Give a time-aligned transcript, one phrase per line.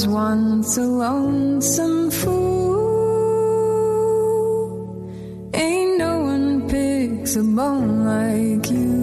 [0.08, 2.76] once a lonesome fool.
[5.64, 8.94] Ain't no one picks a bone like you.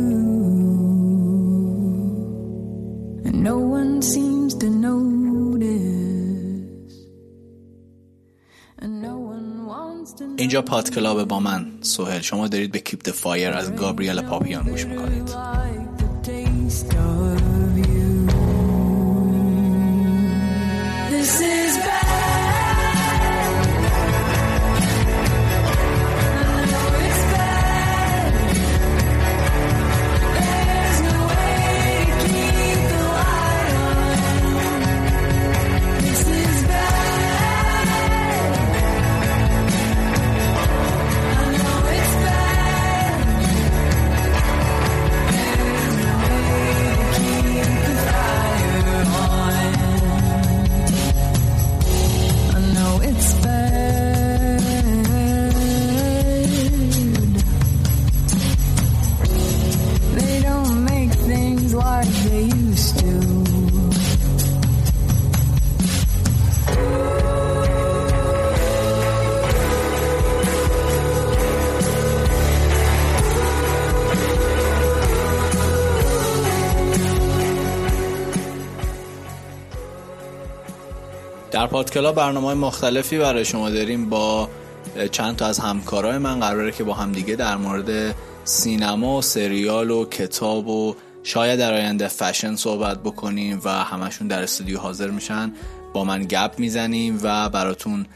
[3.26, 6.96] And no one seems to notice.
[8.82, 10.36] And no one wants to know.
[10.38, 14.86] اینجا پاد کلاب با من سوهل شما دارید به کیپ فایر از گابریل پاپیان گوش
[14.86, 15.30] میکنید
[81.79, 84.49] پادکلا برنامه مختلفی برای شما داریم با
[85.13, 86.41] چند تا از همکارای من.
[86.41, 88.15] قراره که با همدیگه در مورد
[88.45, 94.43] سینما و سریال و کتاب و شاید در آینده فشن صحبت بکنیم و همشون در
[94.43, 95.53] استودیو حاضر میشن
[95.93, 98.07] با من گپ می‌زنیم و براتون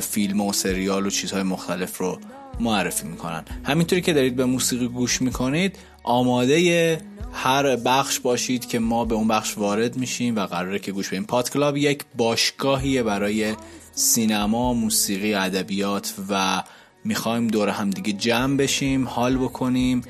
[0.00, 2.18] فیلم و سریال و چیزهای مختلف رو
[2.60, 3.44] معرفی می‌کنن.
[3.64, 7.00] همینطوری که دارید به موسیقی گوش می‌کنید آماده
[7.32, 11.24] هر بخش باشید که ما به اون بخش وارد میشیم و قراره که گوش بدیم.
[11.24, 13.54] پادکلاب یک باشگاهیه برای
[13.94, 16.62] سینما، موسیقی، ادبیات و
[17.04, 20.02] می‌خوایم دور هم دیگه جمع بشیم حال بکنیم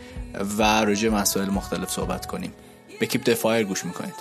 [0.59, 2.53] و راجع مسائل مختلف صحبت کنیم.
[3.01, 4.15] به کیپ دفایر گوش می‌کنید.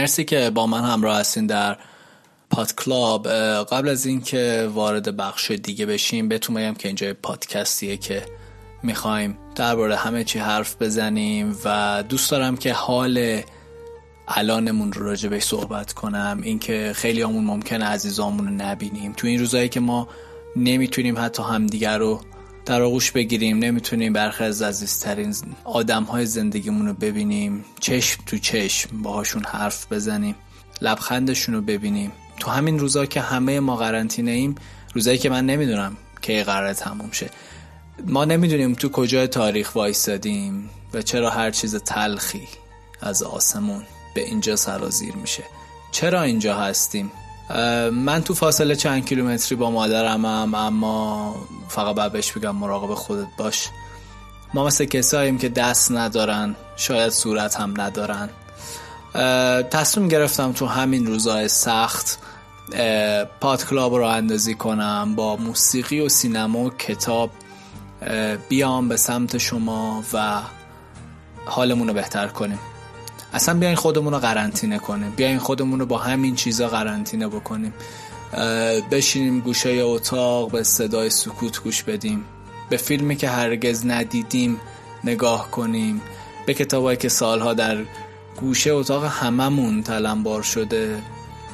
[0.00, 1.76] مرسی که با من همراه هستین در
[2.50, 3.28] پاد کلاب.
[3.62, 8.22] قبل از اینکه وارد بخش دیگه بشیم بهتون بگم که اینجا یه پادکستیه که
[8.82, 13.40] می‌خوایم درباره همه چی حرف بزنیم و دوست دارم که حال
[14.28, 16.40] الانمون رو راجع بهش صحبت کنم.
[16.42, 19.12] اینکه خیلی همون ممکنه عزیزامون رو نبینیم.
[19.12, 20.08] تو این روزایی که ما
[20.56, 22.20] نمی‌تونیم حتی همدیگر رو
[22.66, 25.34] در آغوش بگیریم نمی‌تونیم برخی از عزیزترین
[25.64, 26.26] آدم های
[26.66, 27.64] رو ببینیم.
[27.80, 30.34] چشم تو چشم باهاشون حرف بزنیم.
[30.82, 32.12] لبخندشون رو ببینیم.
[32.38, 34.54] تو همین روزا که همه ما قرنطینه ایم
[34.94, 37.30] روزایی که من نمی‌دونم کی قراره تموم شه.
[38.06, 42.48] ما نمی‌دونیم تو کجای تاریخ وایستادیم و چرا هر چیز تلخی
[43.00, 43.82] از آسمون
[44.14, 45.44] به اینجا سرازیر میشه.
[45.92, 47.12] چرا اینجا هستیم؟
[47.92, 51.36] من تو فاصله چند کیلومتری با مادرمم اما
[51.68, 53.68] فقط باید بهش بگم مراقب خودت باش.
[54.54, 58.28] ما مثل کساییم که دست ندارن شاید صورت هم ندارن.
[59.70, 62.18] تصمیم گرفتم تو همین روزهای سخت
[63.40, 67.30] پاد کلاب رو اندازی کنم با موسیقی و سینما و کتاب
[68.48, 70.40] بیام به سمت شما و
[71.46, 72.58] حالمون رو بهتر کنیم.
[73.32, 75.10] اصلا بیاین خودمون رو قرنطینه کنیم.
[75.10, 77.74] بیاین خودمون رو با همین چیزا قرنطینه بکنیم.
[78.90, 82.24] بشینیم گوشه اتاق به صدای سکوت گوش بدیم.
[82.70, 84.60] به فیلمی که هرگز ندیدیم
[85.04, 86.00] نگاه کنیم.
[86.46, 87.78] به کتابایی که سالها در
[88.40, 91.02] گوشه اتاق هممون تلمبار شده.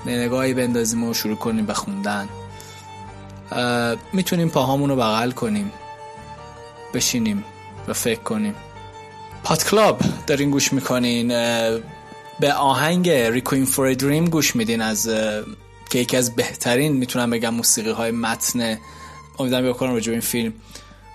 [0.06, 2.28] نگاهی بندازیم و شروع کنیم به خوندن.
[4.12, 5.72] می‌تونیم پاهامون رو بغل کنیم.
[6.94, 7.44] بشینیم
[7.88, 8.54] و فکر کنیم.
[9.46, 11.28] پات کلاب دارین گوش می‌کنین
[12.40, 15.10] به آهنگ ریکوین فور دریم گوش میدین از
[15.90, 18.78] که یکی از بهترین می‌تونم بگم موسیقی های متن.
[19.38, 20.52] امیدوارم بکنم راجع این فیلم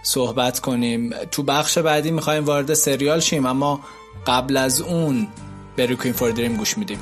[0.03, 1.09] صحبت کنیم.
[1.31, 3.79] تو بخش بعدی می‌خوایم وارد سریال شیم اما
[4.27, 5.27] قبل از اون
[5.75, 6.99] به ریکوین فور دریم گوش میدیم.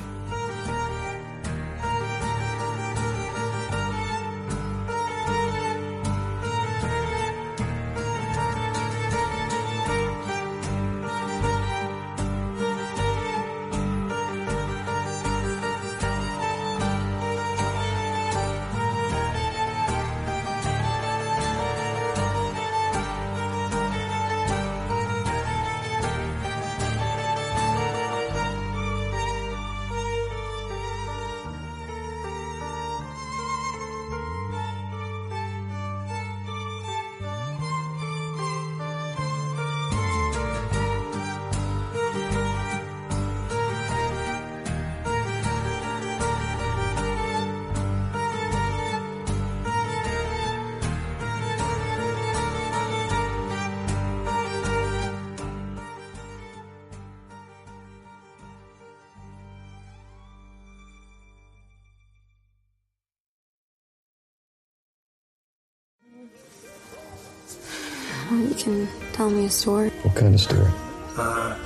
[68.59, 69.89] Can tell me a story.
[70.03, 70.69] What kind of story?
[71.17, 71.57] Uh,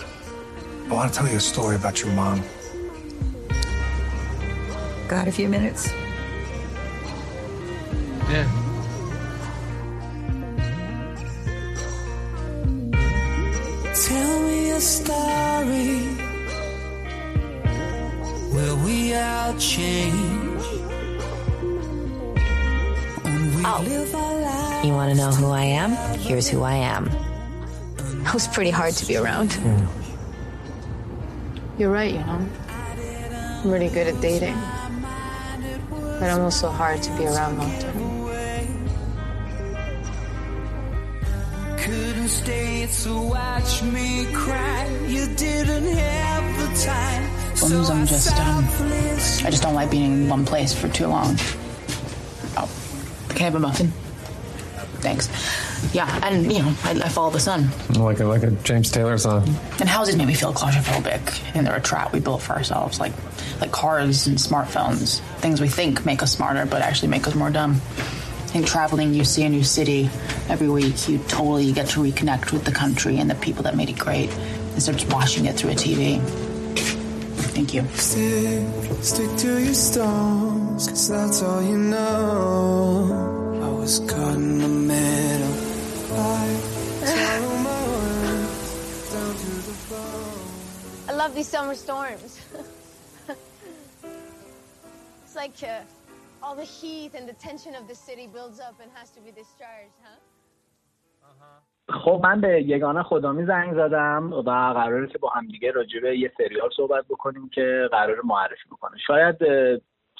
[0.90, 2.44] I want to tell you a story about your mom.
[5.07, 5.92] Got a few minutes?
[8.30, 8.48] Yeah.
[14.07, 15.98] Tell me a story
[18.54, 19.54] where we all
[23.78, 23.88] change.
[23.88, 24.88] And we live our lives.
[24.88, 25.92] You want to know who I am?
[26.20, 27.10] Here's who I am.
[28.25, 29.58] It was pretty hard to be around.
[31.78, 32.48] You're right, you know.
[33.64, 34.56] I'm really good at dating.
[35.90, 38.14] But I'm also hard to be around long term.
[41.78, 44.88] Couldn't stay to watch me cry.
[45.08, 47.56] You didn't have the time.
[47.56, 48.66] Sometimes I'm just, um,
[49.46, 51.38] I just don't like being in one place for too long.
[53.44, 53.88] Can I have a muffin?
[55.01, 55.28] Thanks.
[55.94, 57.72] Yeah, and you know, I, I follow the sun.
[57.90, 59.45] Like a like a James Taylor song.
[59.81, 63.12] And houses make me feel claustrophobic, and they're a trap we built for ourselves, like
[63.60, 67.50] like cars and smartphones, things we think make us smarter, but actually make us more
[67.50, 67.72] dumb.
[67.98, 70.10] I think traveling, you see a new city
[70.48, 73.89] every week, you totally get to reconnect with the country and the people that made
[73.89, 74.31] it great
[74.75, 76.22] instead of just watching it through a TV.
[77.51, 77.86] Thank you.
[77.96, 83.33] Stick, stick to your stones, cause that's all you know.
[83.84, 85.56] I was caught in the middle.
[91.10, 92.40] I love these summer storms.
[95.24, 95.82] it's like uh,
[96.42, 99.32] all the heat and the tension of the city builds up and has to be
[99.32, 100.18] discharged, huh?
[101.90, 104.42] خب من به یگانه خدامی زنگ زدم و
[104.74, 109.36] قراره که با همدیگه راجع به یه سریال صحبت بکنیم که قرار معرفی بکنه شاید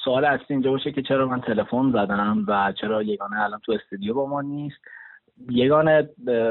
[0.04, 4.14] سوال اصلی اینجا باشه که چرا من تلفن زدم و چرا یگانه الان تو استودیو
[4.14, 4.80] با ما نیست؟
[5.50, 6.08] یگانه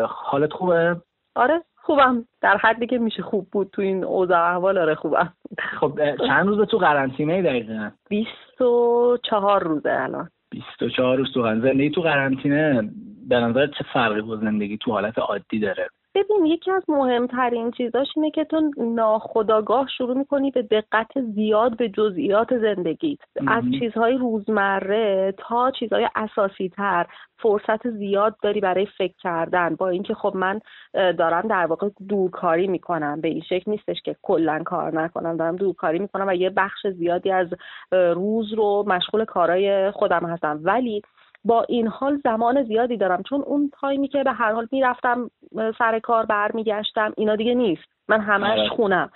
[0.07, 1.01] حالت خوبه؟
[1.35, 2.25] آره خوبم.
[2.41, 4.51] در حدی که میشه خوب بود تو این اوضاع.
[4.51, 5.33] احوال آره خوبم.
[5.79, 10.29] خب چند روز تو قرنطینه دقیقا؟ بیست و چهار روزه الان.
[10.51, 12.89] 24 روز تو زندگی تو قرنطینه
[13.29, 18.07] به نظر چه فرقی با زندگی تو حالت عادی داره؟ ببین یکی از مهمترین چیزاش
[18.15, 23.19] اینه که تو ناخداگاه شروع می‌کنی به دقت زیاد به جزئیات زندگیت.
[23.47, 27.05] از چیزهای روزمره تا چیزهای اساسی تر
[27.37, 29.75] فرصت زیاد داری برای فکر کردن.
[29.75, 30.59] با اینکه خب من
[30.93, 33.21] دارم در واقع دورکاری می‌کنم.
[33.21, 35.37] به این شکل نیستش که کلا کار نکنم.
[35.37, 37.47] دارم دورکاری می‌کنم و یه بخش زیادی از
[37.91, 40.59] روز رو مشغول کارهای خودم هستم.
[40.63, 41.01] ولی
[41.45, 43.23] با این حال زمان زیادی دارم.
[43.23, 45.31] چون اون تایمی که به هر حال می‌رفتم
[45.77, 47.83] سر کار برمیگشتم اینا دیگه نیست.
[48.07, 48.69] من همش آره.
[48.69, 49.09] خونم.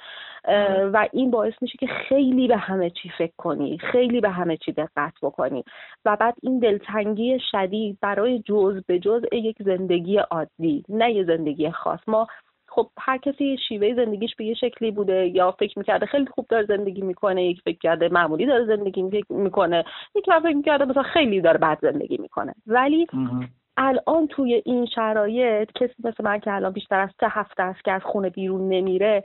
[0.93, 4.72] و این باعث میشه که خیلی به همه چی فکر کنی خیلی به همه چی
[4.72, 5.63] دقت بکنی.
[6.05, 11.72] و بعد این دلتنگی شدید برای جز به جز یک زندگی عادی نه یه زندگی
[11.72, 12.00] خاص.
[12.07, 12.27] ما
[12.77, 16.65] خب هر کسی شیوه زندگیش به یه شکلی بوده یا فکر می‌کرده خیلی خوب داره
[16.65, 19.84] زندگی می‌کنه یک فکر کرده معمولی داره زندگی می‌کنه
[20.15, 22.53] یک فکر می‌کرده مثلا خیلی داره بد زندگی می‌کنه.
[22.67, 23.07] ولی
[23.77, 27.91] الان توی این شرایط کسی مثل من که الان بیشتر از سه هفته است که
[27.91, 29.24] از خونه بیرون نمیره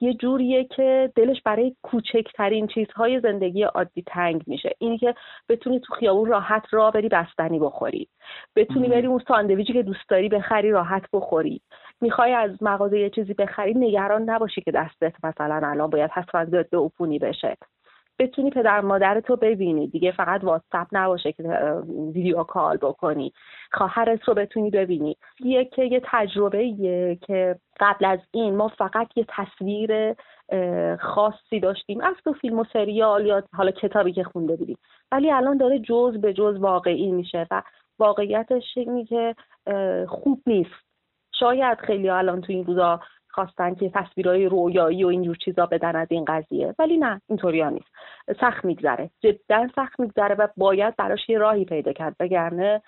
[0.00, 4.74] یه جوریه که دلش برای کوچکترین چیزهای زندگی عادی تنگ میشه.
[4.78, 5.14] اینی که
[5.48, 8.08] بتونی تو خیابون راحت را بری بستنی بخوری.
[8.56, 11.60] بتونی بری اون ساندویچی که دوست داری بخری راحت بخوری.
[12.00, 16.74] می‌خوای از مغازه یه چیزی بخری نگران نباشی که دستت مثلا الان باید حتما ضد
[16.74, 17.56] عفونی بشه.
[18.18, 19.86] بتونی پدر مادر تو ببینی.
[19.86, 21.42] دیگه فقط واتساپ نباشه که
[22.14, 23.32] ویدیو کال بکنی.
[23.72, 25.16] خواهرت رو بتونی ببینی.
[25.40, 26.74] یه که یه تجربه
[27.26, 30.14] که قبل از این ما فقط یه تصویر
[30.96, 32.00] خاصی داشتیم.
[32.00, 34.78] از تو فیلم و سریال یا حالا کتابی که خونده بودیم
[35.12, 37.62] ولی الان داره جز به جز واقعی میشه و
[37.98, 39.34] واقعیتش اینی که
[40.08, 40.84] خوب نیست.
[41.40, 43.00] شاید خیلی الان تو این روزا
[43.34, 46.74] خواستن که تصویرهای رویایی و اینجور چیزا بدن از این قضیه.
[46.78, 47.88] ولی نه اینطوری ها نیست.
[48.40, 49.10] سخت میگذره.
[49.20, 52.16] جدا سخت میگذره و باید براش یه راهی پیدا کرد.
[52.20, 52.82] بگرنه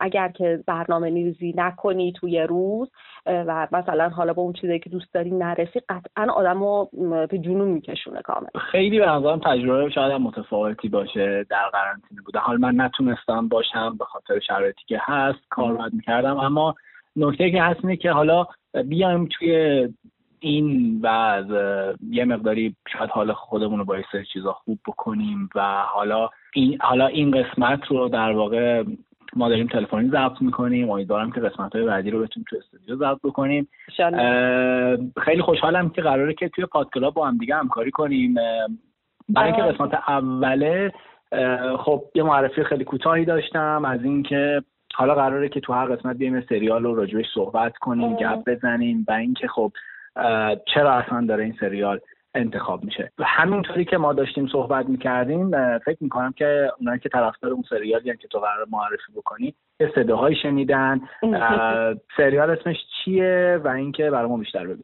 [0.00, 2.90] اگر که برنامه نیزی نکنی توی روز
[3.26, 6.90] و مثلا حالا با اون چیزی که دوست داری نرسی قطعا آدم رو
[7.30, 8.46] به جنون میکشونه کامل.
[8.70, 12.38] خیلی به نظرم تجربه شاید متفاوتی باشه در قرنطینه بوده.
[12.38, 16.36] حال من نتونستم باشم به خاطر شرایطی که هست کار باید می‌کردم.
[16.36, 16.74] اما
[17.18, 18.46] نکته که هست اینه که حالا
[18.84, 19.88] بیایم توی
[20.40, 21.42] این و
[22.10, 27.06] یه مقداری شاید حالا خودمون رو با سری چیزا خوب بکنیم و حالا این حالا
[27.06, 28.84] این قسمت رو در واقع
[29.36, 30.90] ما داریم تلفنی ضبط می‌کنیم.
[30.90, 33.68] امیدوارم که قسمت های بعدی رو بتونیم تو استودیو ضبط بکنیم.
[35.24, 38.34] خیلی خوشحالم که قراره که توی پادکلاب با هم دیگه همکاری کنیم.
[39.28, 40.92] برای اینکه قسمت اوله
[41.78, 44.62] خب یه معرفی خیلی کوتاهی داشتم از اینکه
[44.94, 49.12] حالا قراره که تو هر قسمت بیایم سریال رو راجبش صحبت کنیم گپ بزنیم و
[49.12, 49.72] اینکه خب
[50.74, 52.00] چرا اصلا داره این سریال
[52.34, 53.12] انتخاب میشه.
[53.18, 58.16] و همینطوری که ما داشتیم صحبت می‌کردیم فکر می‌کنم که اونایی که طرفدار اون سریالی
[58.16, 61.00] که تو قرار معرفی بکنی یه صداهایی شنیدن.
[62.16, 64.82] سریال اسمش چیه و اینکه برای ما بیشتر بگو.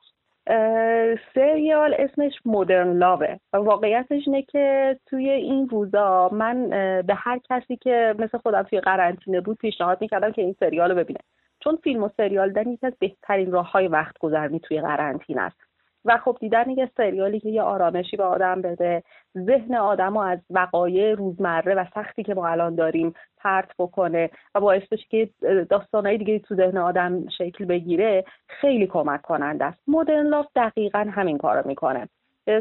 [1.34, 6.70] سریال اسمش مدرن لاوه و واقعیتش اینه که توی این روزا من
[7.06, 10.96] به هر کسی که مثل خودم توی قرنطینه بود پیشنهاد می‌کردم که این سریال رو
[10.96, 11.20] ببینه.
[11.60, 15.56] چون فیلم و سریال دیدن یکی از بهترین راه های وقت گذرنی توی قرنطینه است.
[16.04, 19.02] و خب دیدن یه سریالی که یه آرامشی به آدم بده
[19.38, 24.60] ذهن آدم رو از وقایع روزمره و سختی که ما الان داریم پرت بکنه و
[24.60, 25.28] باعث بشه که
[25.70, 29.78] داستانهای دیگه تو ذهن آدم شکل بگیره خیلی کمک کننده است.
[29.86, 32.08] مدرن لاف دقیقا همین کارو می‌کنه.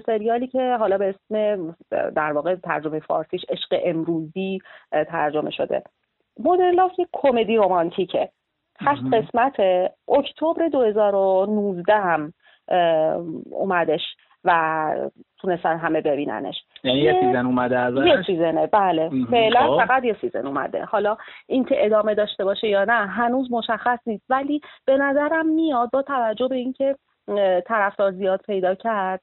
[0.05, 4.59] سریالی که حالا به اسم در واقع ترجمه فارسیش عشق امروزی
[4.91, 5.83] ترجمه شده.
[6.39, 8.29] Modern Love یک کمدی رمانتیکه.
[8.79, 9.55] هشت قسمت
[10.07, 12.33] اکتبر 2019 هم.
[13.51, 14.01] اومدش
[14.43, 16.55] و تونستن همه ببیننش.
[16.83, 19.09] یعنی یه season اومده ازش؟ یه season ه بله.
[19.31, 19.85] فعلا خب.
[19.85, 20.85] فقط یه season اومده.
[20.85, 21.17] حالا
[21.47, 24.23] این که ادامه داشته باشه یا نه هنوز مشخص نیست.
[24.29, 26.95] ولی به نظرم میاد با توجه به اینکه
[27.65, 29.21] طرفدار زیاد پیدا کرد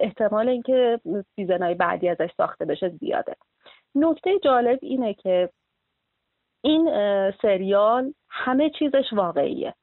[0.00, 1.00] احتمال اینکه
[1.36, 3.34] season های بعدی ازش ساخته بشه زیاده.
[3.94, 5.48] نکته جالب اینه که
[6.64, 6.90] این
[7.42, 9.74] سریال همه چیزش واقعیه.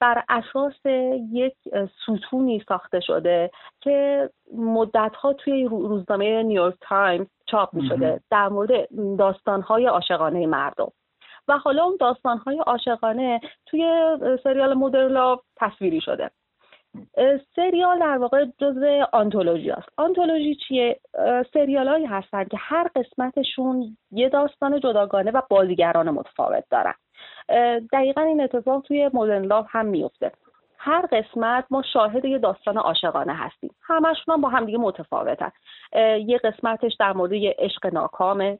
[0.00, 0.86] بر اساس
[1.32, 1.54] یک
[2.02, 3.50] ستونی ساخته شده
[3.80, 8.88] که مدتها توی روزنامه نیویورک تایمز چاپ می شده در مورد
[9.18, 10.92] داستانهای عاشقانه مردم.
[11.48, 16.30] و حالا اون داستانهای عاشقانه توی سریال مدرن تصویری شده.
[17.56, 19.88] سریال در واقع جزء آنتولوژی است.
[19.96, 21.00] آنتولوژی چیه؟
[21.52, 26.94] سریال هایی هستن که هر قسمتشون یه داستان جداگانه و بازیگران متفاوت دارن.
[27.92, 30.32] دقیقا این اتفاق توی مدرن لاف هم میفته
[30.78, 33.70] هر قسمت ما شاهد یه داستان عاشقانه هستیم.
[33.82, 35.50] همشون هم با همدیگه متفاوتن.
[36.26, 38.58] یه قسمتش در مورد یه عشق ناکامه.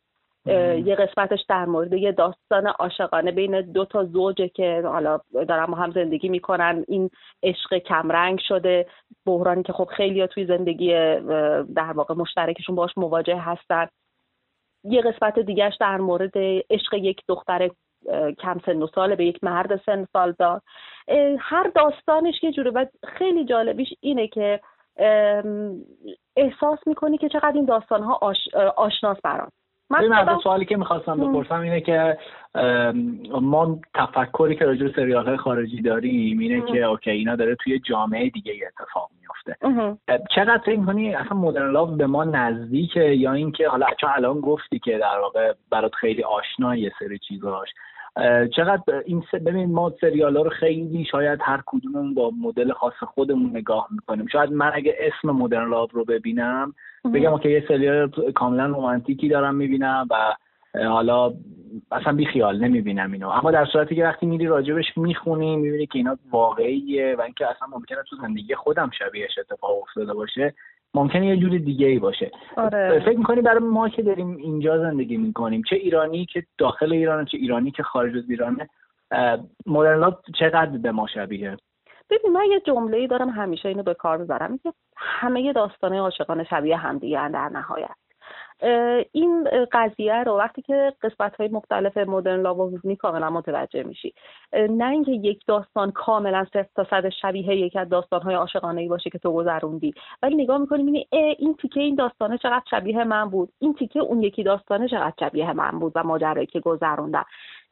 [0.84, 5.74] یه قسمتش در مورد یه داستان عاشقانه بین دو تا زوجه که حالا دارن با
[5.74, 6.84] هم زندگی می‌کنن.
[6.88, 7.10] این
[7.42, 8.86] عشق کمرنگ شده.
[9.26, 10.92] بحرانی که خب خیلی توی زندگی
[11.74, 13.86] در واقع مشترکشون باش مواجه هستن.
[14.84, 16.32] یه قسمت دیگهش در مورد
[16.70, 17.70] عشق یک دختر
[18.38, 20.60] کم سن و ساله به یک مرد سن سال دار.
[21.38, 22.70] هر داستانش یه جوره.
[22.70, 24.60] و خیلی جالبیش اینه که
[26.36, 28.36] احساس می‌کنی که چقدر این داستان ها آش،
[28.76, 29.50] آشناس برام.
[29.90, 32.18] من از سوالی که می‌خواستم بپرسم اینه که
[33.40, 38.30] ما تفکری که راجع سریال های خارجی داریم اینه که اوکی اینا داره توی جامعه
[38.30, 39.56] دیگه اتفاق میفته
[40.34, 44.78] چقدر فکر کنی اصلا مدرن لاو به ما نزدیکه؟ یا اینکه حالا چون الان گفتی
[44.78, 47.68] که در واقع برات خیلی آشنا یه سری چیزاش.
[48.56, 53.50] چقدر این ببین ما سریال ها رو خیلی شاید هر کدوممون با مدل خاص خودمون
[53.50, 54.26] نگاه می‌کنیم.
[54.26, 56.74] شاید من اگه اسم مدرن لاو رو ببینم
[57.14, 60.36] بگم که یه سریال کاملا رومانتیکی دارم می‌بینم و
[60.88, 61.32] حالا
[61.90, 63.28] اصلا بی خیال نمی‌بینم اینو.
[63.28, 67.68] اما در صورتی که وقتی میری راجبش می‌خونی می‌بینی که اینا واقعیه و اینکه اصلا
[67.68, 70.54] ممکنه تو زندگی خودم شبیهش اتفاق افتاده باشه.
[70.94, 72.30] ممکنه یه جور دیگه ای باشه.
[72.56, 73.00] آره.
[73.00, 77.36] فکر می‌کنی برای ما که داریم اینجا زندگی می‌کنیم چه ایرانی که داخل ایران چه
[77.36, 78.68] ایرانی که خارج از ایرانه
[79.66, 81.56] مدرن چقدر به ما شبیه؟
[82.10, 84.58] ببین من یه جمله ای دارم همیشه اینو به کار می‌برم.
[84.58, 87.96] که همه داستانه عاشقانه شبیه همدیگه در نهایت.
[89.12, 94.14] این قضیه رو وقتی که قسمت های مختلف مدرن لاو می‌بینی کاملا متوجه میشی.
[94.52, 98.88] نه اینکه یک داستان کاملا صفر تا صد شبیه یک از داستان های عاشقانه ای
[98.88, 99.94] باشه که تو گذروندی.
[100.22, 101.08] ولی نگاه می‌کنی می‌بینی
[101.38, 103.52] این تیکه این داستانه چقدر شبیه من بود.
[103.58, 107.24] این تیکه اون یکی داستانه چقدر شبیه من بود و ماجرایی که گذروندم.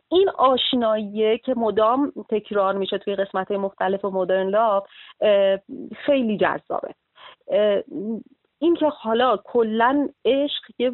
[0.08, 4.82] این آشنایی که مدام تکرار میشه توی قسمت های مختلف مدرن لاو
[5.96, 6.94] خیلی جذابه.
[8.58, 10.92] این که حالا کلا عشق یه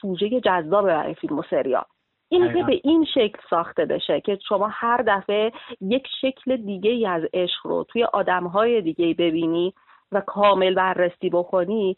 [0.00, 1.84] سوژه جذابه برای فیلم و سریال.
[2.28, 7.06] این که به این شکل ساخته بشه که شما هر دفعه یک شکل دیگه ای
[7.06, 9.74] از عشق رو توی آدمهای دیگه ببینی
[10.12, 11.96] و کامل بررسی بکنی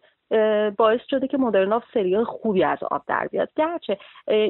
[0.78, 3.49] باعث شده که مدرناف سریال خوبی از آب در بیاد.
[3.57, 3.99] گرچه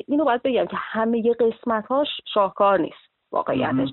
[0.07, 3.89] اینو باید بگم که همه قسمتاش شاهکار نیست واقعیتش.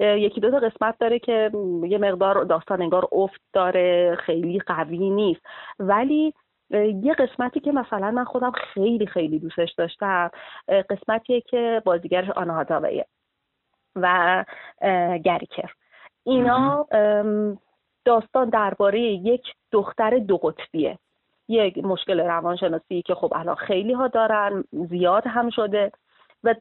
[0.00, 1.50] یکی دو تا قسمت داره که
[1.84, 5.40] یه مقدار داستان انگار افت داره خیلی قوی نیست.
[5.78, 6.34] ولی
[7.02, 10.30] یه قسمتی که مثلا من خودم خیلی خیلی دوستش داشتم
[10.68, 12.64] قسمتیه که بازیگرش آنها
[13.96, 14.44] و
[15.24, 15.70] گریکر.
[16.24, 16.86] اینا
[18.04, 19.42] داستان درباره یک
[19.72, 20.98] دختر دو قطبیه.
[21.48, 25.92] یک مشکل روانشناسی که خب الان خیلی ها دارن زیاد هم شده.
[26.44, 26.54] و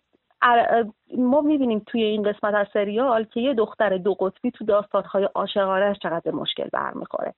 [1.17, 5.97] ما می‌بینیم توی این قسمت از سریال که یه دختر دو قطبی تو داستانهای عاشقانهش
[6.04, 7.34] چقدر مشکل برمیخوره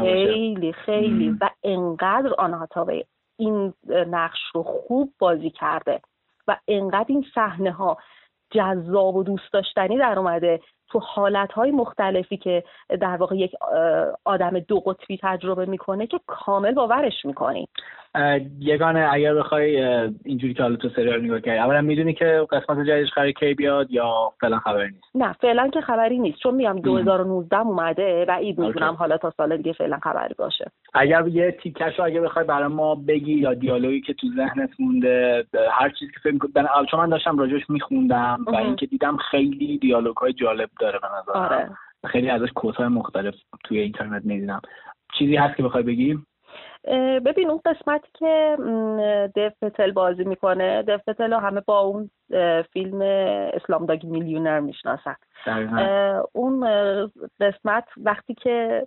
[0.00, 3.04] خیلی خیلی و انقدر آنها تا به
[3.36, 6.00] این نقش رو خوب بازی کرده
[6.48, 7.96] و انقدر این صحنه ها
[8.50, 12.64] جذاب و دوست داشتنی در اومده تو حالتهای مختلفی که
[13.00, 13.54] در واقع یک
[14.24, 17.68] آدم دو قطبی تجربه می‌کنه که کامل باورش می‌کنی.
[18.60, 19.84] یگانه اگر بخوای
[20.24, 23.90] اینجوری که حالا تو سریال نگاه کردی اولا می‌دونی که قسمت جدیدش قرار کی بیاد
[23.90, 26.38] یا فعلا خبری نیست؟ نه فعلا که خبری نیست.
[26.38, 30.70] چون میام 2019 اومده بعید می‌دونم حالا تا سال دیگه فعلا خبری باشه.
[30.94, 35.44] اگر یه تیکش رو اگه بخوای برای ما بگی یا دیالوگی که تو ذهنت مونده
[35.70, 40.16] هر چیزی که فکر کنم چون من داشتم راجعش میخوندم و اینکه دیدم خیلی دیالوگ
[40.16, 41.70] های جالب داره به نظر آره.
[42.06, 44.60] خیلی ازش کوتاه مختلف توی اینترنت می‌دیدم
[45.18, 46.18] چیزی هست که بخوای بگی؟
[47.24, 48.56] ببین اون قسمتی که
[49.36, 52.10] دف پتل بازی می‌کنه دف پتل همه با اون
[52.72, 53.00] فیلم
[53.52, 55.16] اسلام داگ میلیونر می‌شناسن.
[56.32, 56.60] اون
[57.40, 58.86] قسمت وقتی که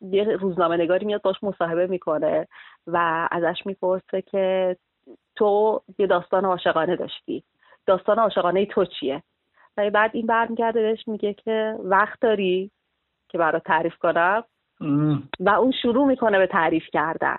[0.00, 2.48] یه روزنامه نگاری میاد باش مصاحبه می‌کنه
[2.86, 4.76] و ازش می‌پرسه که
[5.36, 7.42] تو یه داستان عاشقانه داشتی.
[7.86, 9.22] داستان عاشقانه تو چیه؟
[9.76, 12.70] و بعد این برمیگرده بهش میگه که وقت داری
[13.28, 14.44] که برات تعریف کنم.
[15.40, 17.36] و اون شروع می‌کنه به تعریف کردن.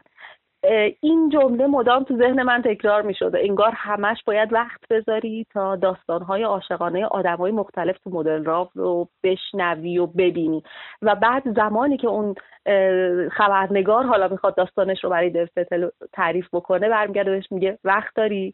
[1.00, 6.44] این جمله مدام تو ذهن من تکرار می انگار همش باید وقت بذاری تا داستانهای
[6.44, 10.64] عاشقانه آدمهای مختلف تو مدل راو رو بشنوی و ببینی.
[11.02, 12.36] و بعد زمانی که اون
[13.30, 18.54] خبرنگار حالا می‌خواد داستانش رو برای دفتل تعریف بکنه برمیگرده بهش میگه وقت داری؟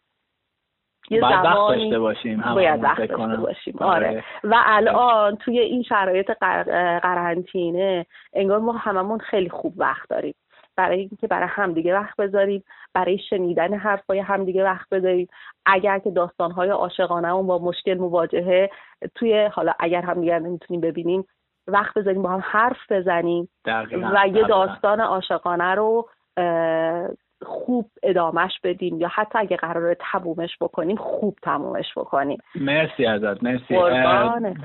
[1.10, 3.74] یه باید وقت داشته باشیم باید وقت داشته باشیم.
[3.80, 4.08] آره.
[4.08, 4.24] آره.
[4.44, 6.30] و الان توی این شرایط
[7.02, 10.34] قرنطینه انگار ما هممون خیلی خوب وقت داریم.
[10.76, 12.64] برای اینکه برای همدیگه وقت بذاریم
[12.94, 15.28] برای شنیدن حرفای همدیگه وقت بذاریم.
[15.66, 18.70] اگر که داستانهای عاشقانهمون با مشکل مواجهه
[19.14, 21.24] توی حالا اگر همدیگه نمی‌تونیم ببینیم
[21.66, 23.48] وقت بذاریم با هم حرف بزنیم
[23.92, 26.08] و یه داستان عاشقانه رو
[27.42, 32.38] خوب ادامش بدیم یا حتی اگه قرار تمومش بکنیم خوب تمومش بکنیم.
[32.54, 33.74] مرسی ازت مرسی.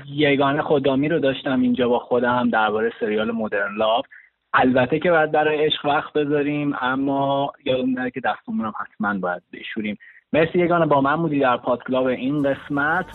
[0.06, 4.06] یگانه خدامی رو داشتم اینجا با خودم درباره سریال مدرن لاف
[4.54, 9.42] البته که باید برای عشق وقت بذاریم اما یادم نره که دستمون هم حتما باید
[9.52, 9.98] بشوریم.
[10.32, 13.06] مرسی یگانه با من بودی در پادکلاب این قسمت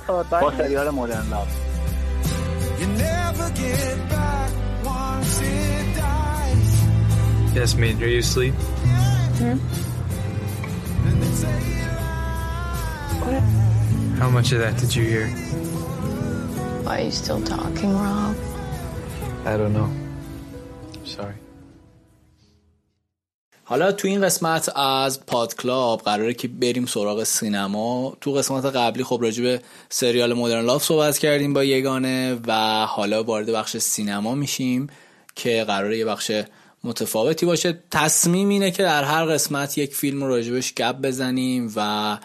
[0.42, 1.76] با سریال مدرن لاف
[7.56, 8.54] Yes, are you asleep?
[9.38, 9.58] Hmm?
[14.18, 15.28] How much of that did you hear?
[16.86, 18.36] Why are you still talking, Rob?
[19.46, 19.90] I don't know.
[21.04, 21.36] Sorry.
[23.64, 29.04] حالا تو این قسمت از پاد کلاب قراره که بریم سراغ سینما تو قسمت قبلی
[29.04, 32.52] خب راجع به سریال مدرن لاف صحبت کردیم با یگانه و
[32.86, 34.88] حالا وارد بخش سینما میشیم
[35.36, 36.32] که قراره یه بخش
[36.86, 37.80] متفاوتی باشه.
[37.92, 42.18] تصمیم اینه که در هر قسمت یک فیلم رو راجبش گپ بزنیم و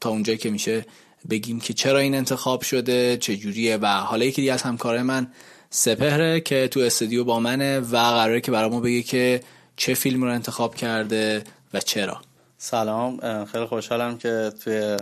[0.00, 0.86] تا اونجایی که میشه
[1.30, 5.26] بگیم که چرا این انتخاب شده چجوریه و حالا یکی دیگه از همکارای من
[5.70, 9.40] سپهره که تو استودیو با منه و قراره که برامون بگه که
[9.76, 12.20] چه فیلم رو انتخاب کرده و چرا.
[12.58, 14.96] سلام خیلی خوشحالم که توی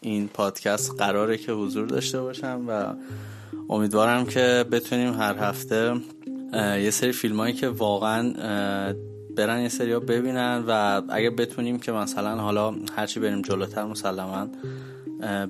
[0.00, 2.94] این پادکست قراره که حضور داشته باشم و
[3.70, 5.94] امیدوارم که بتونیم هر هفته
[6.54, 8.32] یه سری فیلم هایی که واقعا
[9.36, 14.48] برن یه سری ها ببینن و اگه بتونیم که مثلا حالا هرچی بریم جلوتر مسلما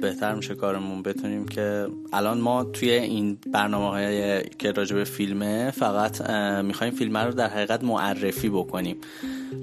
[0.00, 1.02] بهتر میشه کارمون.
[1.02, 6.30] بتونیم که الان ما توی این برنامه های که راجع به فیلمه فقط
[6.64, 8.96] می‌خوایم فیلم رو در حقیقت معرفی بکنیم.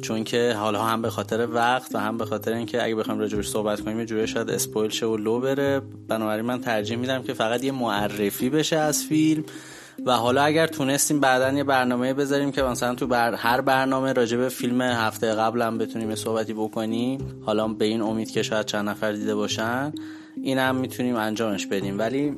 [0.02, 3.48] چون که حالا هم به خاطر وقت و هم به خاطر اینکه اگه بخوایم راجبش
[3.48, 5.82] صحبت کنیم یه جوری شاید اسپویل شه و لو بره.
[6.08, 9.43] بنابراین من ترجیح میدم که فقط یه معرفی بشه از فیلم.
[10.05, 14.49] و حالا اگر تونستیم بعدا یه برنامه بذاریم که مثلا تو بر هر برنامه راجع
[14.49, 17.41] فیلم هفته قبل هم بتونیم یه صحبتی بکنیم.
[17.45, 19.93] حالا به این امید که شاید چند نفر دیده باشن.
[20.36, 21.99] این هم می‌تونیم انجامش بدیم.
[21.99, 22.36] ولی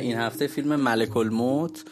[0.00, 1.84] این هفته فیلم ملک الموت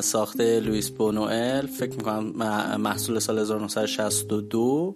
[0.00, 1.66] ساخته لوئیس بونوئل.
[1.66, 2.32] فکر می‌کنم
[2.76, 4.94] محصول سال 1962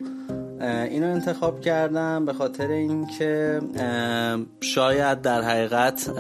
[0.61, 3.61] اینو انتخاب کردم به خاطر اینکه
[4.61, 6.11] شاید در حقیقت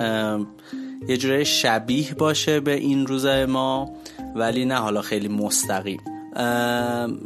[1.08, 3.90] یه جوری شبیه باشه به این روزای ما
[4.34, 6.00] ولی نه حالا خیلی مستقیم.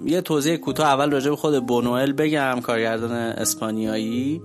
[0.05, 4.43] یه توضیح کوتاه اول راجع به خود بونوئل بگم کارگردان اسپانیایی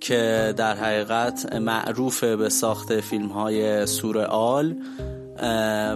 [0.00, 4.76] که در حقیقت معروف به ساخت فیلم های سورئال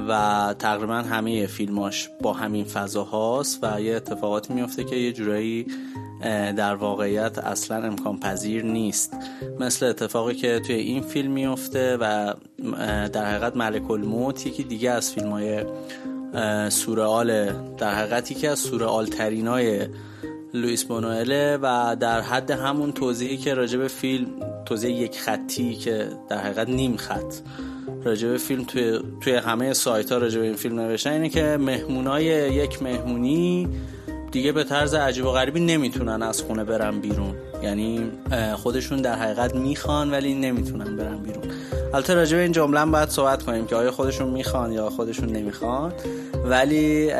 [0.08, 5.66] و تقریبا همه فیلماش با همین فضا هاست و یه اتفاقاتی میفته که یه جورایی
[6.56, 9.16] در واقعیت اصلا امکان پذیر نیست.
[9.60, 12.34] مثل اتفاقی که توی این فیلم میفته و
[13.12, 15.64] در حقیقت ملک الموت یکی دیگه از فیلم های
[16.70, 19.88] سورئال در حقیقت یکی از سورئال ترینای
[20.54, 24.26] لوئیس بونوئله و در حد همون توضیحی که راجع به فیلم
[24.64, 27.34] توضیح یک خطی که در حقیقت نیم خط
[28.04, 31.56] راجع به فیلم توی, توی همه سایت ها راجع به این فیلم نوشتن اینه که
[31.60, 32.24] مهمونای
[32.54, 33.68] یک مهمونی
[34.36, 37.34] دیگه به طرز عجیب و غریبی نمی‌تونن از خونه برن بیرون.
[37.62, 38.10] یعنی
[38.56, 41.44] خودشون در حقیقت می‌خوان ولی نمی‌تونن برن بیرون.
[41.94, 45.92] البته راجع به این جمله باید صحبت کنیم که آیا خودشون می‌خوان یا خودشون نمی‌خوان.
[46.44, 47.12] ولی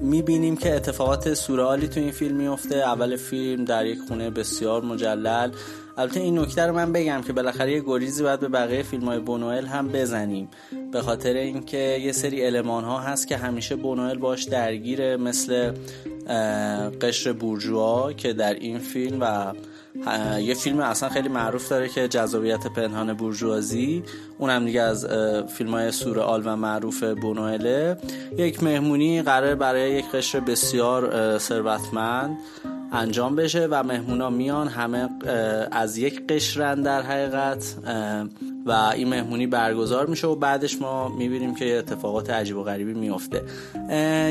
[0.00, 2.76] می‌بینیم که اتفاقات سورئالی تو این فیلم میفته.
[2.76, 5.50] اول فیلم در یک خونه بسیار مجلل.
[5.98, 9.18] البته این نکته رو من بگم که بالاخره یه گریزی باید به بقیه فیلم های
[9.18, 10.48] بونوئل هم بزنیم.
[10.92, 15.72] به خاطر اینکه یه سری المان ها هست که همیشه بونوئل باش درگیره مثل
[17.00, 19.52] قشر بورژوا که در این فیلم و
[20.40, 24.02] یه فیلم اصلا خیلی معروف داره که جذابیت پنهان بورژوازی.
[24.38, 25.06] اونم دیگه از
[25.48, 27.96] فیلم های سورئال و معروف بونوئله
[28.38, 32.38] یک مهمونی قرار برای یک قشر بسیار ثروتمند.
[32.92, 35.08] انجام بشه و مهمونا میان همه
[35.70, 37.74] از یک قشرن در حقیقت
[38.66, 43.42] و این مهمونی برگزار میشه و بعدش ما می‌بینیم که اتفاقات عجیب و غریبی میفته.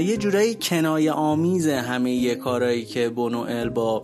[0.01, 4.03] یه جورایی کنایه آمیز همه یه کارهایی که بونوئل با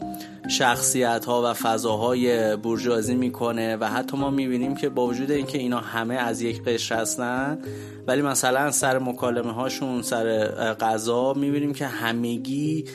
[0.50, 5.80] شخصیت ها و فضاهای برجوازی می‌کنه و حتی ما می‌بینیم که با وجود اینکه اینا
[5.80, 7.60] همه از یک قشر هستن
[8.08, 12.86] ولی مثلا سر مکالمه هاشون سر غذا می‌بینیم که همگی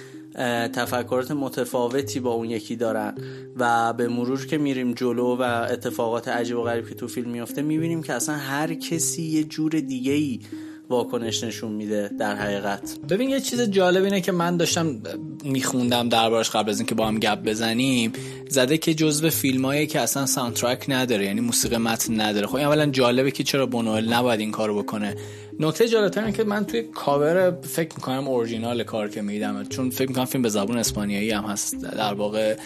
[0.73, 3.14] تفکرات متفاوتی با اون یکی دارن
[3.57, 7.62] و به مرور که میریم جلو و اتفاقات عجیب و غریب که تو فیلم میفته
[7.62, 10.40] می‌بینیم که اصلا هر کسی یه جور دیگه ای
[10.88, 12.99] واکنش نشون میده در حقیقت.
[13.09, 15.03] ببین یه چیز جالب اینه که من داشتم
[15.44, 18.12] میخوندم دربارش قبل از اینکه با هم گپ بزنیم.
[18.54, 22.46] زده که جزو فیلمایی که اصلا soundtrack نداره یعنی موسیقی متن نداره.
[22.46, 25.16] خب اولا جالبه که چرا بونوئل نباید این کارو بکنه.
[25.60, 29.64] نکته جالبتر که من توی کاور فکر می‌کنم اورجینال کار که میدم.
[29.64, 31.74] چون فکر می‌کنم فیلم به زبون اسپانیایی هم هست.
[31.80, 32.56] در واقع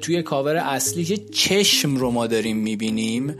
[0.00, 3.34] توی کاور اصلی که چشم رو ما داریم می‌بینیم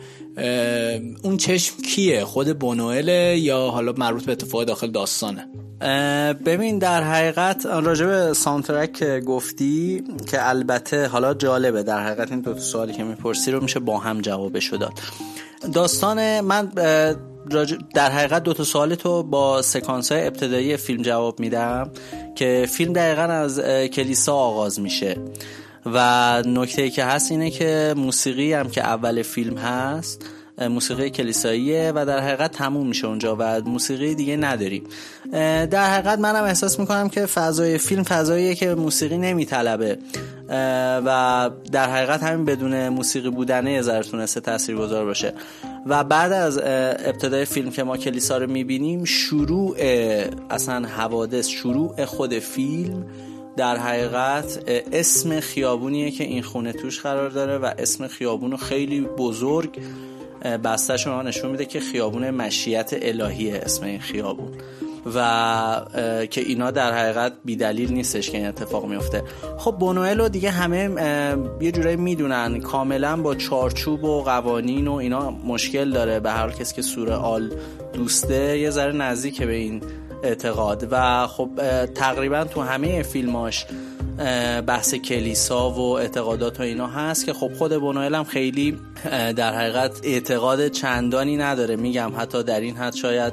[1.22, 5.48] اون چشم کیه؟ خود بونوئل یا حالا مربوط به اتفاق داخل داستانه؟
[6.44, 12.92] ببین در حقیقت راجع به گفتی که البته حالا جالبه در حقیقت این دو سوالی
[12.92, 14.92] که می‌پرسی رو میشه با هم جوابشو داد.
[15.74, 16.72] داستان من
[17.94, 21.90] در حقیقت دو تا سوال تو با سکانس های ابتدایی فیلم جواب میدم
[22.34, 23.60] که فیلم دقیقا از
[23.92, 25.16] کلیسا آغاز میشه.
[25.86, 30.24] و نکته که هست اینه که موسیقی هم که اول فیلم هست
[30.60, 34.84] موسیقی کلیساییه و در حقیقت تموم میشه اونجا و موسیقی دیگه نداریم.
[35.70, 39.98] در حقیقت منم احساس می‌کنم که فضای فیلم فضاییه که موسیقی نمیطلبه.
[41.04, 45.34] و در حقیقت همین بدون موسیقی بودنه یه ذره تونسته تاثیرگذار باشه.
[45.86, 46.58] و بعد از
[47.04, 49.76] ابتدای فیلم که ما کلیسا رو می‌بینیم شروع
[50.50, 53.06] اصلا حوادث شروع خود فیلم
[53.56, 54.58] در حقیقت
[54.92, 59.78] اسم خیابونیه که این خونه توش قرار داره و اسم خیابون خیلی بزرگ
[60.42, 64.52] بسته شما نشون میده که خیابون مشیت الهیه اسم این خیابون.
[65.14, 69.22] و که اینا در حقیقت بیدلیل نیستش که این اتفاق میفته.
[69.58, 70.90] خب بونوئل رو دیگه همه
[71.60, 76.20] یه جورایی می‌دونن کاملا با چارچوب و قوانین و اینا مشکل داره.
[76.20, 77.50] به هر کسی که سوره آل
[77.92, 79.82] دوسته یه ذره نزدیک به این
[80.22, 80.88] اعتقاد.
[80.90, 81.50] و خب
[81.94, 83.66] تقریبا تو همه فیلماش
[84.66, 88.78] بحث کلیسا و اعتقادات و اینا هست که خب خود بونوئل هم خیلی
[89.36, 91.76] در حقیقت اعتقاد چندانی نداره.
[91.76, 93.32] میگم حتی در این حد شاید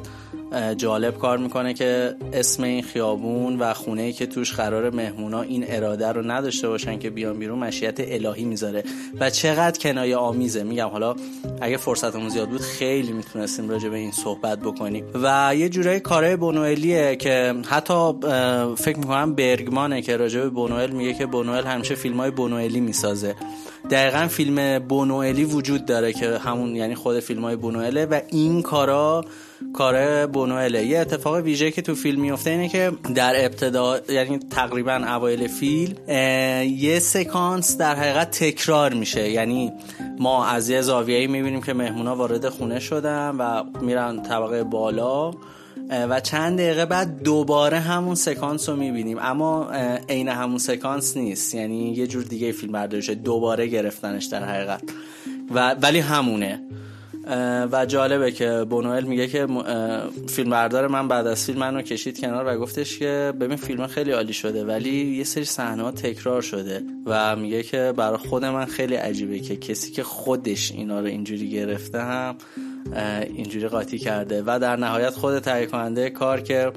[0.78, 5.66] جالب کار می‌کنه که اسم این خیابون و خونه ای که توش قرار مهمونا این
[5.68, 8.84] اراده رو نداشته باشن که بیان بیرون مشیت الهی می‌ذاره.
[9.20, 10.64] و چقدر کنایه آمیزه.
[10.64, 11.16] میگم حالا
[11.62, 15.06] اگه فرصتمون زیاد بود خیلی می‌تونستیم راجع به این صحبت بکنیم.
[15.24, 18.14] و یه جورایی کاره بونوئلیه که حتی
[18.78, 23.36] فکر می‌کنم برگمانه که راجع به بونوئل میگه که بونوئل همیشه فیلم های بونوئلی می‌سازه.
[23.90, 29.26] دقیقا فیلم بونوئلی وجود داره که همون یعنی خود فیلم های بونوئله و این کارا
[29.74, 34.96] کار بونوئله یه اتفاق ویژه که تو فیلم میفته اینه که در ابتدا یعنی تقریبا
[34.96, 35.96] اوایل فیلم
[36.78, 39.30] یه سکانس در حقیقت تکرار میشه.
[39.30, 39.72] یعنی
[40.20, 45.32] ما از یه زاویه‌ای می‌بینیم که مهمونا وارد خونه شدن و میرن طبقه بالا.
[45.90, 49.18] و چند دقیقه بعد دوباره همون سکانس رو می‌بینیم.
[49.22, 49.72] اما
[50.10, 51.56] عین همون سکانس نیست.
[51.56, 53.16] یعنی یه جور دیگه فیلم برداری شده.
[53.16, 54.82] دوباره گرفتنش در حقیقت.
[55.56, 56.62] و ولی همونه.
[57.72, 59.48] و جالبه که بونوئل میگه که
[60.28, 64.12] فیلم بردار من بعد از فیلم منو کشید کنار و گفتش که ببین فیلم خیلی
[64.12, 68.96] عالی شده ولی یه سری صحنه تکرار شده و میگه که برای خود من خیلی
[68.96, 72.36] عجیبه که کسی که خودش اینا رو اینجوری گرفته هم
[73.36, 74.44] اینجوری قاطی کرده.
[74.46, 76.72] و در نهایت خود تهیه کننده کار که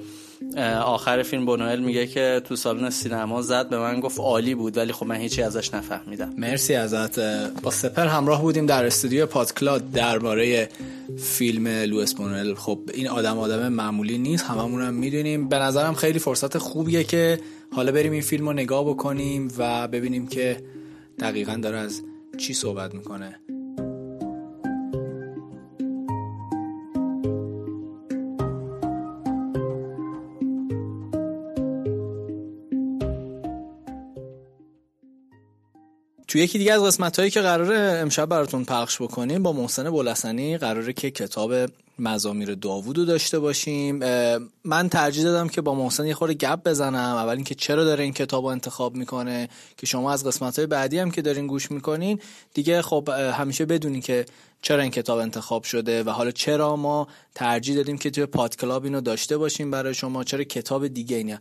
[0.84, 4.92] آخر فیلم بونوئل میگه که تو سالن سینما زد به من گفت عالی بود ولی
[4.92, 6.34] خب من هیچی ازش نفهمیدم.
[6.36, 7.18] مرسی ازت.
[7.62, 10.68] با سپر همراه بودیم در استودیو پادکلاب درباره
[11.18, 15.48] فیلم لوئیس بونوئل خب این آدم آدم معمولی نیست هممون هم می‌دونیم.
[15.48, 17.40] به نظرم خیلی فرصت خوبیه که
[17.72, 20.56] حالا بریم این فیلم رو نگاه بکنیم و ببینیم که
[21.18, 22.02] دقیقا داره از
[22.38, 23.40] چی صحبت می‌کنه.
[36.28, 40.58] توی یکی دیگه از قسمت هایی که قراره امشب براتون پخش بکنیم با محسن بولسنی
[40.58, 41.52] قراره که کتاب
[41.98, 43.98] مزامیر داوود رو داشته باشیم.
[44.64, 46.94] من ترجیح دادم که با محسن یه خورده گپ بزنم.
[47.16, 50.98] اول اینکه چرا داره این کتاب رو انتخاب می‌کنه که شما از قسمت های بعدی
[50.98, 52.20] هم که دارین گوش می‌کنین.
[52.54, 54.26] دیگه خب همیشه بدونین که
[54.62, 59.00] چرا این کتاب انتخاب شده و حالا چرا ما ترجیح دادیم که توی پادکلاب اینو
[59.00, 61.40] داشته باشیم برای شما چرا کتاب دیگه اینه.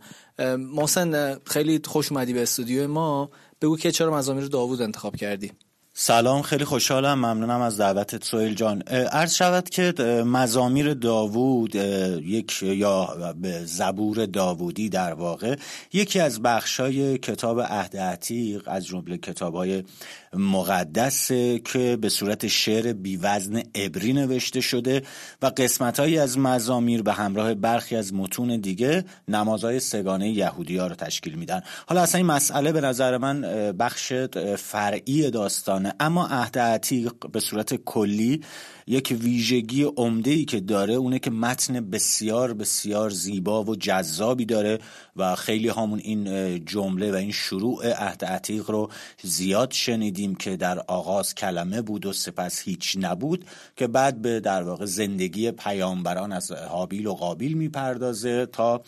[0.56, 3.30] محسن خیلی خوش اومدی به استودیو ما.
[3.62, 5.52] بگو که چرا مزامیر داوود انتخاب کردی؟
[6.00, 7.18] سلام خیلی خوشحالم.
[7.18, 8.82] ممنونم از دعوتت سویل جان.
[8.82, 9.92] عرض شود که
[10.26, 13.34] مزامیر داوود یک یا
[13.64, 15.56] زبور داوودی در واقع
[15.92, 19.84] یکی از بخشای کتاب عهد عتیق از جمله کتابای
[20.32, 21.28] مقدس
[21.64, 25.02] که به صورت شعر بیوزن عبری نوشته شده
[25.42, 30.94] و قسمتهایی از مزامیر به همراه برخی از متون دیگه نمازهای سگانه یهودی ها رو
[30.94, 31.60] تشکیل میدن.
[31.86, 33.40] حالا اصلا این مسئله به نظر من
[33.72, 34.12] بخش
[34.56, 38.40] فرعی داستانه اما عهد عتیق به صورت کلی
[38.86, 44.78] یک ویژگی عمده ای که داره اونه که متن بسیار بسیار زیبا و جذابی داره
[45.16, 48.90] و خیلی همون این جمله و این شروع عهد عتیق رو
[49.22, 53.44] زیاد شنیدیم که در آغاز کلمه بود و سپس هیچ نبود
[53.76, 58.82] که بعد به در واقع زندگی پیامبران از حابیل و قابیل می‌پردازه تا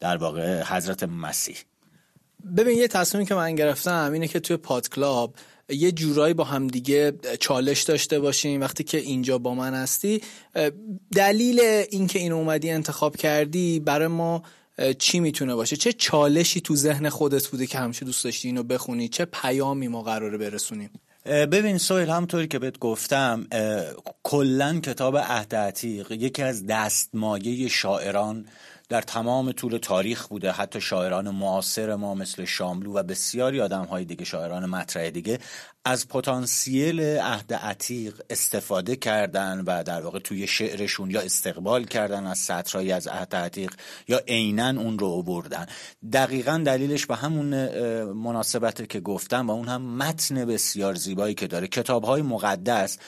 [0.00, 1.56] در واقع حضرت مسیح.
[2.56, 5.34] ببین یه تصمیمی که من گرفتم اینه که توی پادکلاب
[5.68, 8.60] یه جورایی با همدیگه چالش داشته باشیم.
[8.60, 10.22] وقتی که اینجا با من هستی
[11.14, 14.42] دلیل اینکه این اومدی انتخاب کردی برای ما
[14.98, 19.08] چی می‌تونه باشه؟ چه چالشی تو ذهن خودت بوده که همیشه دوست داشتی اینو بخونی؟
[19.08, 20.90] چه پیامی ما قراره برسونیم؟
[21.26, 23.46] ببین سویل همطوری که بهت گفتم
[24.22, 28.46] کلا کتاب عهد عتیق یکی از دستمایه شاعران
[28.88, 30.52] در تمام طول تاریخ بوده.
[30.52, 35.38] حتی شاعران معاصر ما مثل شاملو و بسیاری آدم های دیگه شاعران مطرح دیگه
[35.84, 42.38] از پتانسیل عهد عتیق استفاده کردن و در واقع توی شعرشون یا استقبال کردن از
[42.38, 43.74] سطرهایی از عهد عتیق
[44.08, 45.66] یا عینا اون رو بردن
[46.12, 47.68] دقیقا دلیلش به همون
[48.12, 51.66] مناسبت که گفتم و اون هم متن بسیار زیبایی که داره.
[51.66, 52.98] کتاب های مقدس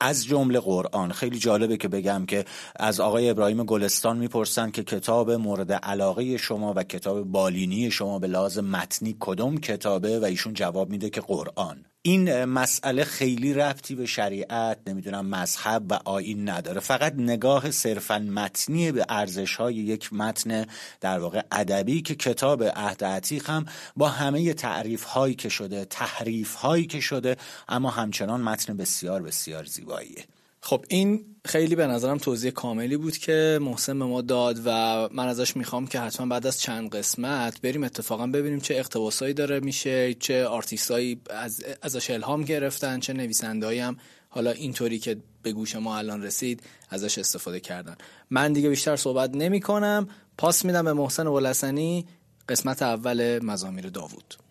[0.00, 1.12] از جمله قرآن.
[1.12, 2.44] خیلی جالبه که بگم که
[2.76, 8.26] از آقای ابراهیم گلستان می‌پرسن که کتاب مورد علاقه شما و کتاب بالینی شما به
[8.26, 11.84] لحاظ متنی کدوم کتابه و ایشون جواب میده که قرآن.
[12.06, 16.80] این مسئله خیلی ربطی به شریعت نمی‌دونم مذهب و آین نداره.
[16.80, 20.66] فقط نگاه صرفا متنی به ارزش های یک متن
[21.00, 23.66] در واقع ادبی که کتاب عهد عتیق هم
[23.96, 27.36] با همه تعریف هایی که شده تحریف هایی که شده
[27.68, 30.24] اما همچنان متن بسیار بسیار زیباییه.
[30.66, 34.70] خب این خیلی به نظرم توضیح کاملی بود که محسن به ما داد و
[35.12, 39.60] من ازش می‌خوام که حتما بعد از چند قسمت بریم اتفاقا ببینیم چه اقتباسایی داره
[39.60, 43.96] میشه چه آرتیستایی از ازش الهام گرفتن چه نویسندهایی هم
[44.28, 47.96] حالا اینطوری که به گوش ما الان رسید ازش استفاده کردن.
[48.30, 52.06] من دیگه بیشتر صحبت نمی کنم پاس میدم به محسن ولسنی
[52.48, 54.45] قسمت اول مزامیر داوود.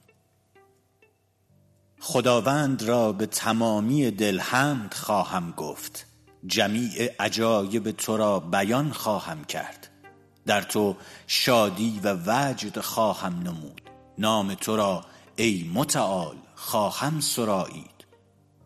[2.07, 6.05] خداوند را به تمامی دل حمد خواهم گفت.
[6.45, 9.89] جمیع عجایب تو را بیان خواهم کرد.
[10.45, 10.95] در تو
[11.27, 13.81] شادی و وجد خواهم نمود.
[14.17, 18.05] نام تو را ای متعال خواهم سرایید.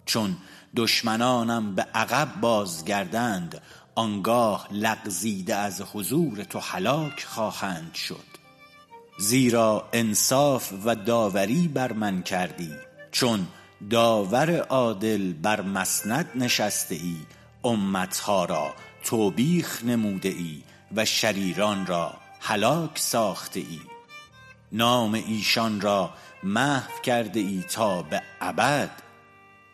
[0.05, 0.37] چون
[0.75, 3.61] دشمنانم به عقب بازگردند
[3.95, 8.29] آنگاه لغزیده از حضور تو هلاک خواهند شد.
[9.19, 12.88] زیرا انصاف و داوری بر من کردی.
[13.11, 13.47] چون
[13.89, 17.17] داور عادل بر مسند نشسته ای
[17.63, 20.63] امتها را توبیخ نموده ای
[20.95, 23.79] و شریران را هلاک ساخته ای
[24.71, 28.91] نام ایشان را محو کرده ای تا به ابد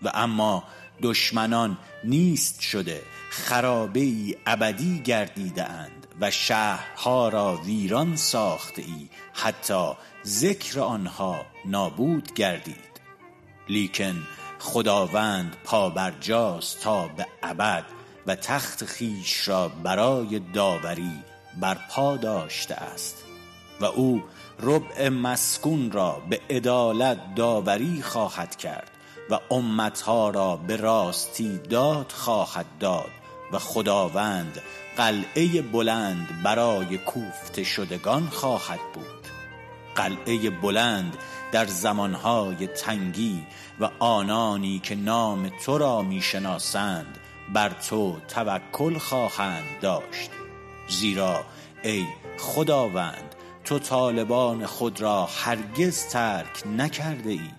[0.02, 0.64] و اما
[1.02, 9.92] دشمنان نیست شده خرابه ای ابدی گردیده اند و شهرها را ویران ساخته ای حتی
[10.26, 12.95] ذکر آنها نابود گردید.
[13.70, 14.28] لیکن
[14.60, 17.86] خداوند پابرجاست تا به ابد
[18.28, 21.24] و تخت خیش را برای داوری
[21.60, 23.24] برپا داشته است
[23.82, 24.24] و او
[24.60, 28.92] ربع مسکون را به عدالت داوری خواهد کرد
[29.30, 33.12] و امتها را به راستی داد خواهد داد
[33.52, 34.62] و خداوند
[34.98, 39.06] قلعه بلند برای کوفته شدگان خواهد بود.
[39.96, 41.18] قلعه بلند
[41.56, 43.44] در زمانهای تنگی
[43.80, 47.18] و آنانی که نام تو را می‌شناسند
[47.54, 50.32] بر تو توکل خواهند داشت.
[50.90, 51.46] زیرا
[51.84, 52.06] ای
[52.38, 57.52] خداوند تو طالبان خود را هرگز ترک نکرده ای.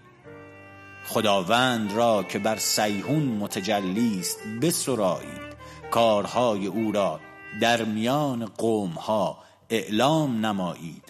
[1.07, 5.57] خداوند را که بر سیهون متجلی است بسرایید.
[5.91, 7.21] کارهای او را
[7.61, 9.39] در میان قومها
[9.71, 11.06] اعلام نمایید.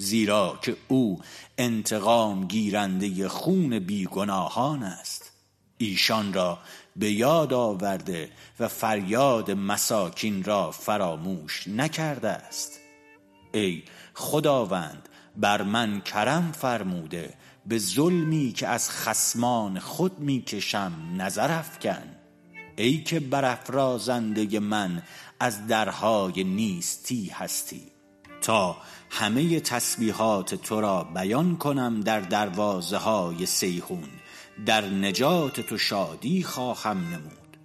[0.00, 1.20] زیرا که او
[1.58, 5.32] انتقام گیرنده خون بیگناهان است.
[5.78, 6.58] ایشان را
[6.96, 8.30] به یاد آورده
[8.60, 12.78] و فریاد مساکین را فراموش نکرده است.
[13.52, 13.82] ای
[14.14, 17.34] خداوند بر من کرم فرموده
[17.66, 22.02] به ظلمی که از خسمان خود می‌کشم نظر افکن.
[22.76, 25.02] ای که برافرازنده من
[25.40, 27.97] از درهای نیستی هستی.
[28.48, 28.76] تا
[29.10, 34.08] همه تسبیحات تو را بیان کنم در دروازه های سیهون
[34.66, 37.56] در نجات تو شادی خواهم نمود.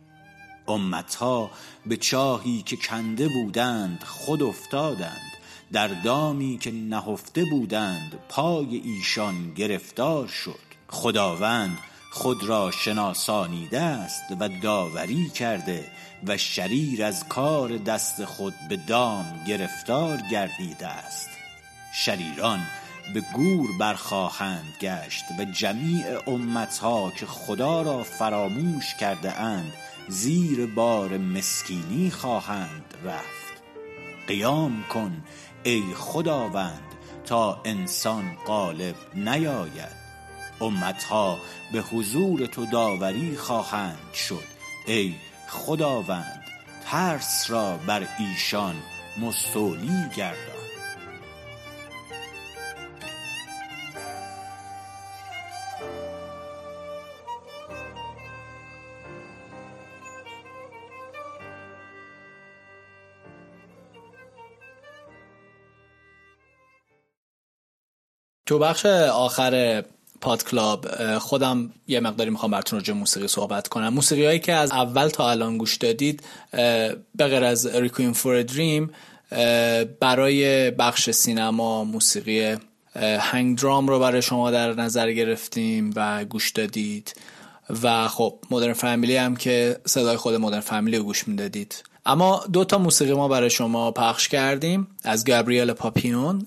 [0.67, 1.51] امتها
[1.85, 5.31] به چاهی که کنده بودند خود افتادند.
[5.71, 10.59] در دامی که نهفته بودند پای ایشان گرفتار شد.
[10.87, 11.77] خداوند
[12.11, 15.91] خود را شناسانیده است و داوری کرده
[16.27, 21.29] و شریر از کار دست خود به دام گرفتار گردیده است.
[21.93, 22.59] شریران
[23.13, 29.73] به گور برخواهند گشت و جمیع امتها که خدا را فراموش کرده اند
[30.07, 33.63] زیر بار مسکینی خواهند رفت.
[34.27, 35.23] قیام کن
[35.63, 36.93] ای خداوند
[37.25, 40.03] تا انسان غالب نیاید.
[40.61, 41.39] امتها
[41.73, 44.43] به حضور تو داوری خواهند شد
[44.87, 45.15] ای
[45.53, 46.43] خداوند
[46.85, 48.75] ترس را بر ایشان
[49.21, 50.53] مستولی گردان.
[68.45, 69.83] تو بخش آخر
[70.23, 73.89] پاد کلاب خودم یه مقداری می‌خوام براتون راجع موسیقی صحبت کنم.
[73.89, 76.23] موسیقی هایی که از اول تا الان گوش دادید
[77.15, 78.91] به غیر از ریکوین فور دریم
[79.99, 82.57] برای بخش سینما موسیقی
[83.19, 87.15] هنگ درام رو برای شما در نظر گرفتیم و گوش دادید.
[87.83, 91.83] و خب مدرن فامیلی هم که صدای خود مدرن فامیلی رو گوش می‌دادید.
[92.05, 94.87] اما دو تا موسیقی ما برای شما پخش کردیم.
[95.03, 96.45] از گابریل پاپیون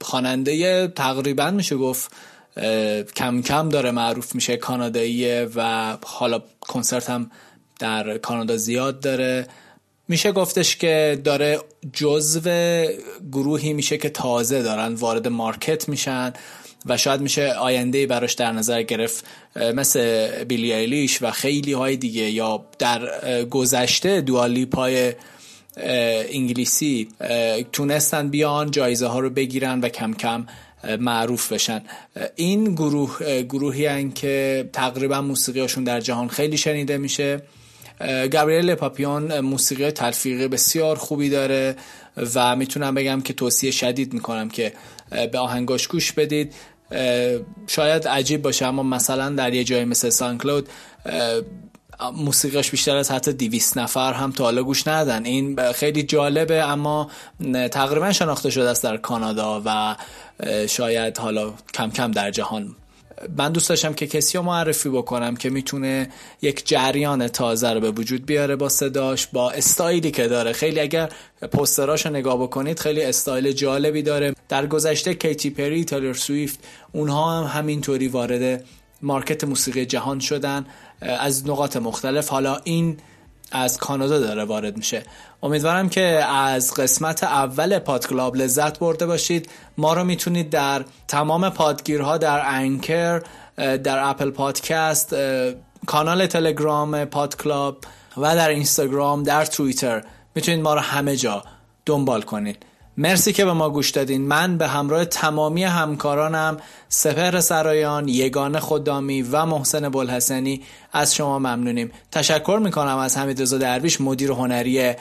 [0.00, 2.12] خواننده تقریبا میشه گفت
[3.16, 7.30] کم کم داره معروف میشه کاناداییه و حالا کنسرت هم
[7.78, 9.46] در کانادا زیاد داره.
[10.08, 11.60] میشه گفتش که داره
[11.92, 12.40] جزو
[13.32, 16.32] گروهی میشه که تازه دارن وارد مارکت میشن
[16.86, 19.24] و شاید میشه آینده براش در نظر گرفت
[19.56, 25.14] مثل بیلی ایلیش و خیلی های دیگه یا در گذشته دوالی پای
[25.76, 27.08] انگلیسی
[27.72, 30.46] تونستن بیان جایزه ها رو بگیرن و کم کم
[31.00, 31.82] معروف بشن.
[32.34, 37.42] این گروه گروهی هن که تقریبا موسیقیشون در جهان خیلی شنیده میشه.
[38.32, 41.76] گابریل پاپیون موسیقی تلفیقی بسیار خوبی داره
[42.34, 44.72] و می‌تونم بگم که توصیه شدید می‌کنم که
[45.32, 46.54] به آهنگاش گوش بدید.
[47.66, 50.68] شاید عجیب باشه اما مثلا در یه جای مثل سانکلود
[52.10, 57.10] موسیقیش بیشتر از حتی دیویس نفر هم تا حالا گوش ندن این خیلی جالبه اما
[57.70, 59.96] تقریبا شناخته شده است در کانادا و
[60.66, 62.76] شاید حالا کم کم در جهان.
[63.38, 66.08] من دوست داشتم که کسی رو معرفی بکنم که می‌تونه
[66.42, 70.52] یک جریان تازه رو به وجود بیاره با صداش با استایلی که داره.
[70.52, 71.08] خیلی اگر
[71.52, 74.34] پوستراش رو نگاه بکنید خیلی استایل جالبی داره.
[74.48, 76.58] در گذشته کیتی پری تیلور سویفت
[76.92, 78.64] اونها هم همینطوری وارد
[79.02, 80.66] market موسیقی جهان شدن.
[81.02, 82.28] از نقاط مختلف.
[82.28, 82.96] حالا این
[83.52, 85.02] از کانادا داره وارد میشه.
[85.42, 89.50] امیدوارم که از قسمت اول پادکلاب لذت برده باشید.
[89.78, 93.22] ما رو می‌تونید در تمام پادگیرها در انکر
[93.56, 95.16] در اپل پادکست
[95.86, 97.78] کانال تلگرام پادکلاب
[98.16, 100.04] و در اینستاگرام در توییتر.
[100.34, 101.44] می‌تونید ما رو همه جا
[101.86, 102.66] دنبال کنید.
[102.96, 104.22] مرسی که به ما گوش دادین.
[104.22, 106.56] من به همراه تمامی همکارانم
[106.88, 110.62] سپهر سرایان یگان خدامی و محسن بلحسنی
[110.92, 111.90] از شما ممنونیم.
[112.10, 114.92] تشکر می‌کنم از حمید رضا درویش مدیر هنری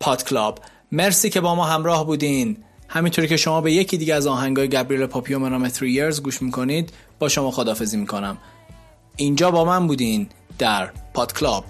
[0.00, 0.58] پاد کلاب.
[0.92, 2.56] مرسی که با ما همراه بودین.
[2.88, 6.42] همینطوری که شما به یکی دیگه از آهنگای گابریل پاپیو به نام 3 years گوش
[6.42, 8.38] می‌کنید با شما خدافزی می‌کنم.
[9.16, 10.28] اینجا با من بودین
[10.58, 11.64] در پاد کلاب.